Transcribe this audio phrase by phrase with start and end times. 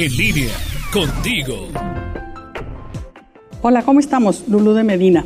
[0.00, 0.54] En línea,
[0.92, 1.66] contigo.
[3.62, 4.44] Hola, ¿cómo estamos?
[4.46, 5.24] Lulu de Medina.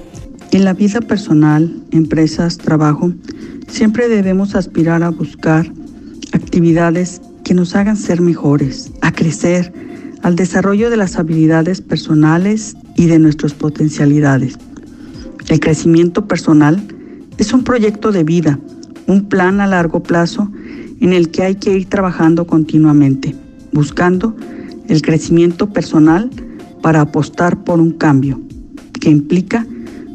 [0.51, 3.13] En la vida personal, empresas, trabajo,
[3.69, 5.71] siempre debemos aspirar a buscar
[6.33, 9.75] actividades que nos hagan ser mejores, a crecer,
[10.23, 14.59] al desarrollo de las habilidades personales y de nuestras potencialidades.
[15.51, 16.83] El crecimiento personal
[17.37, 18.59] es un proyecto de vida,
[19.07, 20.51] un plan a largo plazo
[20.99, 23.37] en el que hay que ir trabajando continuamente,
[23.71, 24.35] buscando
[24.93, 26.29] el crecimiento personal
[26.83, 28.43] para apostar por un cambio,
[29.01, 29.67] que implica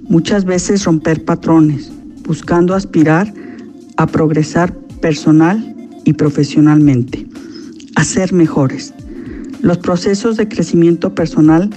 [0.08, 1.92] muchas veces romper patrones,
[2.24, 3.34] buscando aspirar
[3.98, 7.28] a progresar personal y profesionalmente,
[7.96, 8.94] a ser mejores.
[9.62, 11.72] Los procesos de crecimiento personal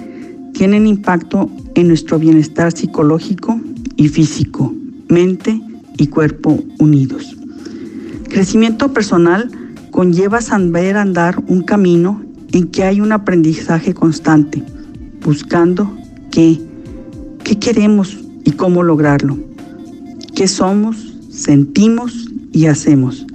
[0.53, 3.59] tienen impacto en nuestro bienestar psicológico
[3.97, 4.75] y físico,
[5.09, 5.59] mente
[5.97, 7.35] y cuerpo unidos.
[8.29, 9.51] Crecimiento personal
[9.91, 14.63] conlleva saber andar un camino en que hay un aprendizaje constante,
[15.23, 15.97] buscando
[16.31, 16.61] qué,
[17.45, 19.39] qué queremos y cómo lograrlo,
[20.35, 23.27] qué somos, sentimos y hacemos.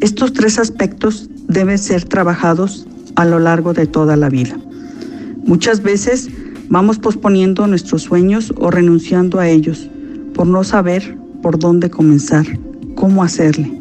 [0.00, 4.58] Estos tres aspectos deben ser trabajados a lo largo de toda la vida.
[5.44, 6.28] Muchas veces
[6.68, 9.88] vamos posponiendo nuestros sueños o renunciando a ellos
[10.34, 12.46] por no saber por dónde comenzar,
[12.94, 13.80] cómo hacerle.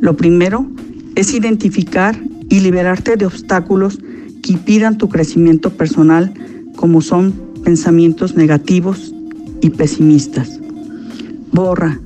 [0.00, 0.66] Lo primero
[1.14, 3.98] es identificar y liberarte de obstáculos
[4.42, 6.32] que impidan tu crecimiento personal
[6.76, 7.32] como son
[7.64, 9.14] pensamientos negativos
[9.60, 10.60] y pesimistas.
[11.52, 12.00] Borra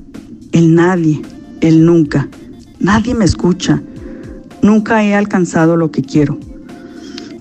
[0.51, 1.21] el nadie,
[1.61, 2.27] el nunca.
[2.79, 3.81] Nadie me escucha.
[4.61, 6.37] Nunca he alcanzado lo que quiero.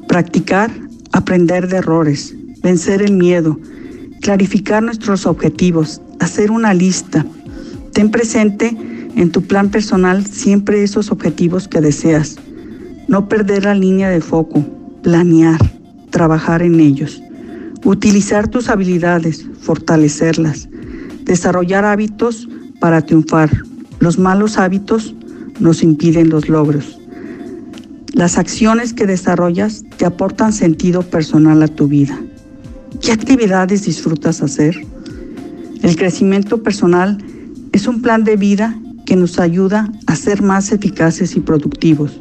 [0.07, 0.71] Practicar,
[1.13, 3.59] aprender de errores, vencer el miedo,
[4.21, 7.27] clarificar nuestros objetivos, hacer una lista.
[7.93, 8.77] Ten presente
[9.17, 12.37] en tu plan personal siempre esos objetivos que deseas.
[13.09, 14.65] No perder la línea de foco,
[15.03, 15.59] planear,
[16.11, 17.23] trabajar en ellos.
[17.85, 20.69] Utilizar tus habilidades, fortalecerlas.
[21.25, 22.49] Desarrollar hábitos
[22.81, 23.51] para triunfar.
[23.99, 25.15] Los malos hábitos
[25.59, 26.99] nos impiden los logros.
[28.13, 32.19] Las acciones que desarrollas te aportan sentido personal a tu vida.
[33.01, 34.77] ¿Qué actividades disfrutas hacer?
[35.83, 37.19] El crecimiento personal
[37.73, 42.21] es un plan de vida que nos ayuda a ser más eficaces y productivos.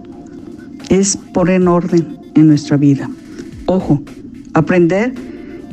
[0.90, 3.10] Es por en orden en nuestra vida.
[3.66, 4.02] Ojo,
[4.54, 5.14] aprender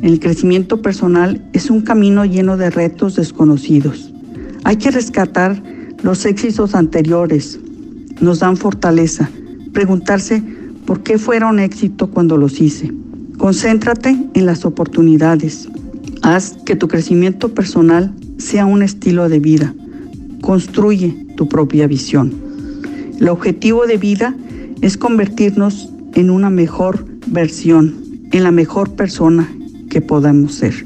[0.01, 4.13] en el crecimiento personal es un camino lleno de retos desconocidos.
[4.63, 5.61] Hay que rescatar
[6.03, 7.59] los éxitos anteriores,
[8.21, 9.29] nos dan fortaleza,
[9.73, 10.43] preguntarse
[10.85, 12.93] por qué fueron éxito cuando los hice.
[13.37, 15.67] Concéntrate en las oportunidades.
[16.21, 19.73] Haz que tu crecimiento personal sea un estilo de vida.
[20.41, 22.33] Construye tu propia visión.
[23.19, 24.35] El objetivo de vida
[24.81, 27.95] es convertirnos en una mejor versión,
[28.31, 29.49] en la mejor persona
[29.89, 30.85] que podamos ser.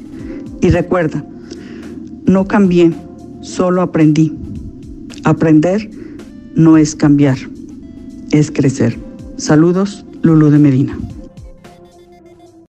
[0.60, 1.24] Y recuerda,
[2.26, 2.92] no cambié,
[3.40, 4.36] solo aprendí.
[5.24, 5.90] Aprender
[6.54, 7.38] no es cambiar,
[8.30, 8.98] es crecer.
[9.36, 10.98] Saludos, Lulu de Medina.